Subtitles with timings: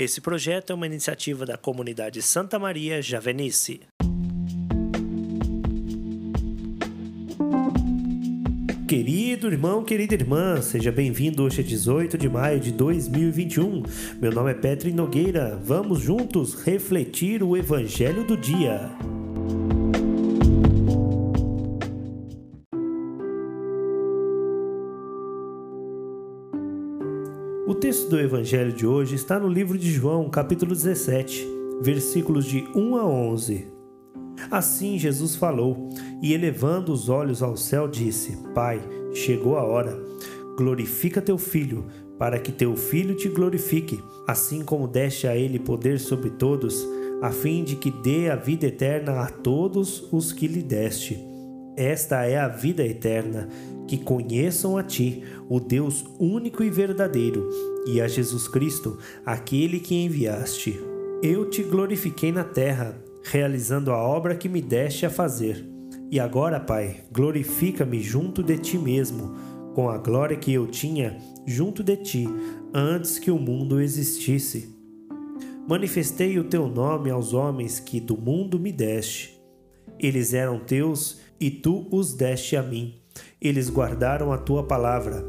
[0.00, 3.82] Esse projeto é uma iniciativa da comunidade Santa Maria Javenice.
[8.88, 13.82] Querido irmão, querida irmã, seja bem-vindo hoje é 18 de maio de 2021.
[14.18, 15.60] Meu nome é Petri Nogueira.
[15.62, 18.90] Vamos juntos refletir o evangelho do dia.
[27.80, 31.48] Texto do evangelho de hoje está no livro de João, capítulo 17,
[31.80, 33.68] versículos de 1 a 11.
[34.50, 35.88] Assim Jesus falou,
[36.20, 38.82] e elevando os olhos ao céu, disse: Pai,
[39.14, 39.98] chegou a hora.
[40.58, 41.86] Glorifica teu filho,
[42.18, 46.86] para que teu filho te glorifique, assim como deste a ele poder sobre todos,
[47.22, 51.29] a fim de que dê a vida eterna a todos os que lhe deste.
[51.80, 53.48] Esta é a vida eterna,
[53.88, 57.48] que conheçam a ti, o Deus único e verdadeiro,
[57.86, 60.78] e a Jesus Cristo, aquele que enviaste.
[61.22, 65.66] Eu te glorifiquei na terra realizando a obra que me deste a fazer.
[66.10, 69.34] E agora, Pai, glorifica-me junto de ti mesmo,
[69.74, 72.28] com a glória que eu tinha junto de ti,
[72.74, 74.76] antes que o mundo existisse.
[75.66, 79.40] Manifestei o teu nome aos homens que do mundo me deste.
[79.98, 82.94] Eles eram teus e tu os deste a mim.
[83.40, 85.24] Eles guardaram a tua palavra.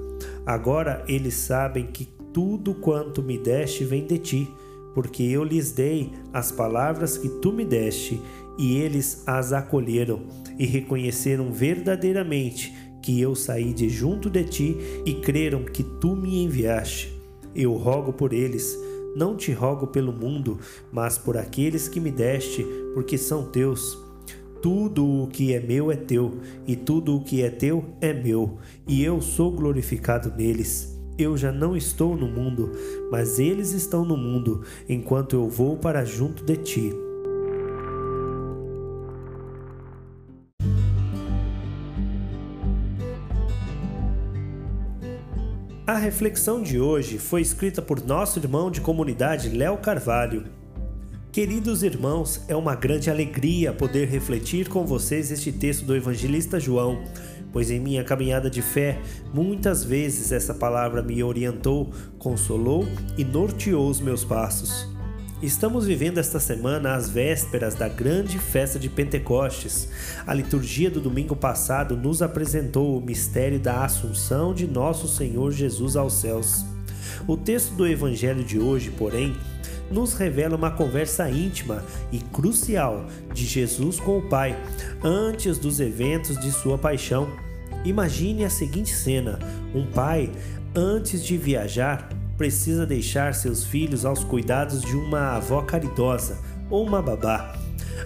[0.45, 4.48] Agora eles sabem que tudo quanto me deste vem de ti
[4.94, 8.22] porque eu lhes dei as palavras que tu me deste,
[8.58, 10.22] e eles as acolheram
[10.59, 16.44] e reconheceram verdadeiramente que eu saí de junto de ti e creram que tu me
[16.44, 17.12] enviaste.
[17.56, 18.78] Eu rogo por eles,
[19.16, 20.59] não te rogo pelo mundo,
[20.92, 23.98] mas por aqueles que me deste, porque são teus.
[24.62, 28.59] Tudo o que é meu é teu, e tudo o que é teu é meu,
[28.88, 31.00] e eu sou glorificado neles.
[31.18, 32.72] Eu já não estou no mundo,
[33.09, 36.94] mas eles estão no mundo, enquanto eu vou para junto de ti.
[45.88, 50.61] A reflexão de hoje foi escrita por nosso irmão de comunidade Léo Carvalho.
[51.31, 57.02] Queridos irmãos, é uma grande alegria poder refletir com vocês este texto do evangelista João
[57.52, 59.00] pois em minha caminhada de fé,
[59.34, 62.88] muitas vezes essa palavra me orientou, consolou
[63.18, 64.88] e norteou os meus passos.
[65.42, 69.90] Estamos vivendo esta semana às vésperas da grande festa de Pentecostes.
[70.25, 75.96] A liturgia do domingo passado nos apresentou o mistério da Assunção de nosso Senhor Jesus
[75.96, 76.63] aos céus.
[77.28, 79.36] O texto do Evangelho de hoje, porém,
[79.91, 84.57] nos revela uma conversa íntima e crucial de Jesus com o Pai
[85.03, 87.29] antes dos eventos de sua paixão.
[87.84, 89.40] Imagine a seguinte cena:
[89.74, 90.31] um pai,
[90.75, 97.01] antes de viajar, precisa deixar seus filhos aos cuidados de uma avó caridosa ou uma
[97.01, 97.56] babá.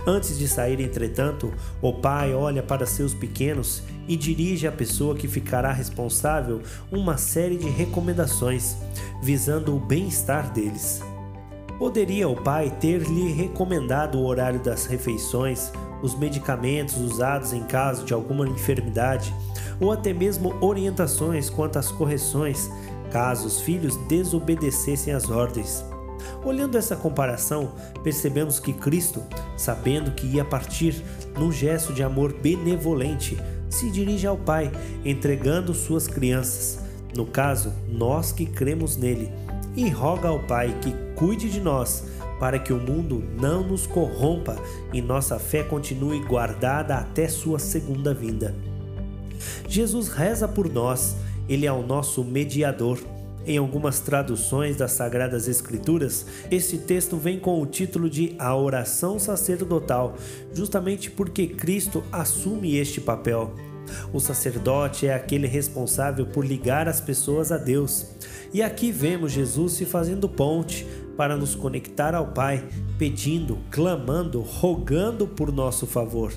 [0.08, 5.28] Antes de sair, entretanto, o pai olha para seus pequenos e dirige à pessoa que
[5.28, 8.76] ficará responsável uma série de recomendações,
[9.24, 11.02] visando o bem-estar deles.
[11.78, 18.06] Poderia o pai ter lhe recomendado o horário das refeições, os medicamentos usados em caso
[18.06, 19.34] de alguma enfermidade,
[19.80, 22.70] ou até mesmo orientações quanto às correções,
[23.12, 25.84] caso os filhos desobedecessem às ordens.
[26.46, 29.22] Olhando essa comparação, percebemos que Cristo,
[29.58, 31.04] sabendo que ia partir
[31.38, 33.38] num gesto de amor benevolente,
[33.70, 34.72] se dirige ao Pai,
[35.04, 36.80] entregando suas crianças,
[37.16, 39.30] no caso, nós que cremos nele,
[39.76, 42.04] e roga ao Pai que cuide de nós,
[42.40, 44.56] para que o mundo não nos corrompa
[44.94, 48.54] e nossa fé continue guardada até sua segunda vinda.
[49.68, 51.16] Jesus reza por nós,
[51.48, 53.00] ele é o nosso mediador.
[53.48, 59.20] Em algumas traduções das Sagradas Escrituras, esse texto vem com o título de A Oração
[59.20, 60.16] Sacerdotal,
[60.52, 63.54] justamente porque Cristo assume este papel.
[64.12, 68.08] O sacerdote é aquele responsável por ligar as pessoas a Deus.
[68.52, 72.64] E aqui vemos Jesus se fazendo ponte para nos conectar ao Pai,
[72.98, 76.32] pedindo, clamando, rogando por nosso favor.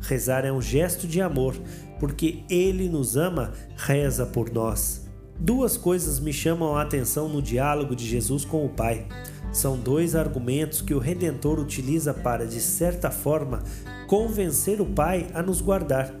[0.00, 1.54] Rezar é um gesto de amor,
[2.00, 5.08] porque Ele nos ama, reza por nós.
[5.38, 9.06] Duas coisas me chamam a atenção no diálogo de Jesus com o Pai.
[9.52, 13.62] São dois argumentos que o Redentor utiliza para, de certa forma,
[14.06, 16.14] convencer o Pai a nos guardar.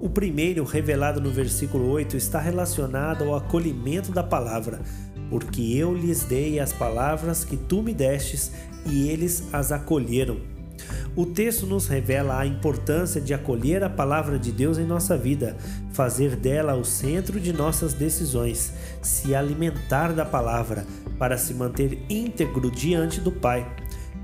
[0.00, 4.80] O primeiro, revelado no versículo 8, está relacionado ao acolhimento da palavra,
[5.30, 8.52] porque eu lhes dei as palavras que tu me destes
[8.86, 10.38] e eles as acolheram.
[11.16, 15.56] O texto nos revela a importância de acolher a palavra de Deus em nossa vida,
[15.92, 18.72] fazer dela o centro de nossas decisões,
[19.02, 20.86] se alimentar da palavra
[21.18, 23.66] para se manter íntegro diante do Pai.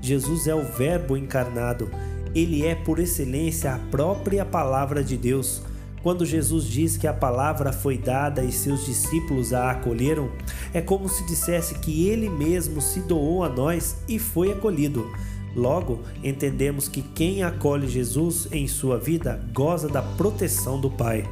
[0.01, 1.89] Jesus é o Verbo encarnado,
[2.33, 5.61] ele é por excelência a própria palavra de Deus.
[6.05, 10.29] Quando Jesus diz que a palavra foi dada e seus discípulos a acolheram,
[10.71, 15.11] é como se dissesse que ele mesmo se doou a nós e foi acolhido.
[15.55, 21.27] Logo, entendemos que quem acolhe Jesus em sua vida goza da proteção do Pai.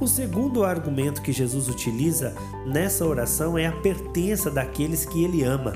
[0.00, 2.34] O segundo argumento que Jesus utiliza
[2.66, 5.72] nessa oração é a pertença daqueles que ele ama.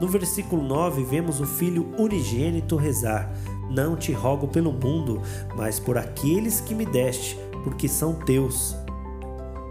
[0.00, 3.32] No versículo 9, vemos o filho unigênito rezar:
[3.72, 5.22] Não te rogo pelo mundo,
[5.56, 8.76] mas por aqueles que me deste, porque são teus.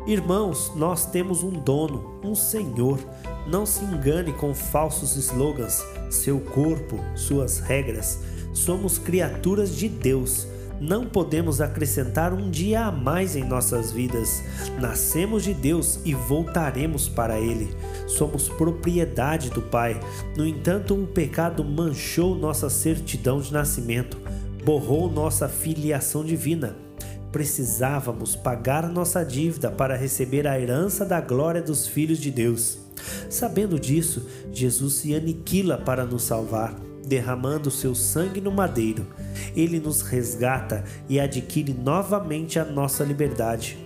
[0.08, 2.98] Irmãos, nós temos um dono, um Senhor.
[3.46, 8.20] Não se engane com falsos slogans, seu corpo, suas regras.
[8.54, 10.48] Somos criaturas de Deus.
[10.82, 14.44] Não podemos acrescentar um dia a mais em nossas vidas.
[14.80, 17.70] Nascemos de Deus e voltaremos para Ele.
[18.08, 20.00] Somos propriedade do Pai.
[20.36, 24.18] No entanto, o pecado manchou nossa certidão de nascimento,
[24.66, 26.76] borrou nossa filiação divina
[27.32, 32.78] precisávamos pagar nossa dívida para receber a herança da glória dos filhos de Deus.
[33.30, 36.76] Sabendo disso, Jesus se aniquila para nos salvar,
[37.06, 39.08] derramando seu sangue no madeiro.
[39.56, 43.78] Ele nos resgata e adquire novamente a nossa liberdade.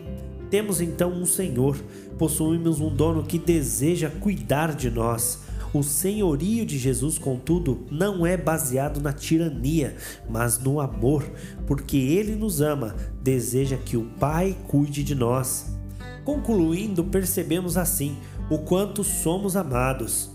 [0.49, 1.77] Temos então um Senhor,
[2.17, 5.45] possuímos um dono que deseja cuidar de nós
[5.77, 9.97] o senhorio de Jesus, contudo, não é baseado na tirania,
[10.29, 11.29] mas no amor,
[11.67, 15.75] porque ele nos ama, deseja que o Pai cuide de nós.
[16.23, 18.15] Concluindo, percebemos assim
[18.49, 20.34] o quanto somos amados.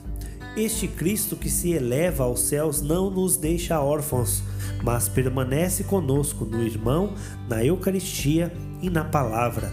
[0.57, 4.43] Este Cristo que se eleva aos céus não nos deixa órfãos,
[4.83, 7.15] mas permanece conosco no irmão,
[7.49, 8.53] na Eucaristia
[8.83, 9.73] e na palavra.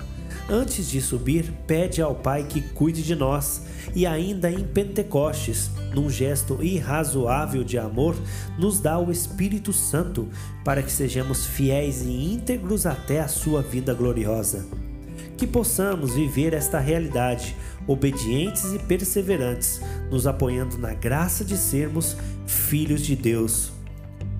[0.49, 3.63] Antes de subir, pede ao Pai que cuide de nós,
[3.93, 8.15] e ainda em Pentecostes, num gesto irrazoável de amor,
[8.57, 10.29] nos dá o Espírito Santo
[10.63, 14.65] para que sejamos fiéis e íntegros até a sua vida gloriosa.
[15.37, 17.55] Que possamos viver esta realidade,
[17.87, 19.81] obedientes e perseverantes,
[20.11, 23.71] nos apoiando na graça de sermos filhos de Deus.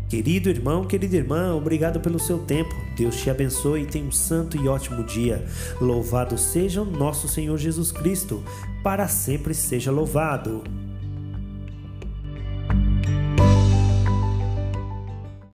[0.10, 2.74] Querido irmão, querida irmã, obrigado pelo seu tempo.
[2.96, 5.46] Deus te abençoe e tenha um santo e ótimo dia.
[5.82, 8.42] Louvado seja o nosso Senhor Jesus Cristo,
[8.82, 10.64] para sempre seja louvado.